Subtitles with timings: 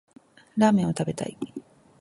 [0.57, 1.37] ラーメンを食べたい